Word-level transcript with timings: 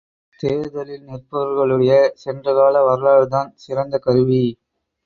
தேர்தலில் 0.39 1.03
நிற்பவர்களுடைய 1.07 1.91
சென்ற 2.15 2.53
கால 2.53 2.83
வரலாறுதான் 2.83 3.51
சிறந்த 3.57 3.97
கருவி. 3.99 4.43